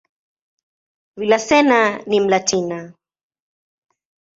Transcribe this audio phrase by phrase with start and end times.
[1.19, 2.79] Villaseñor ni "Mlatina".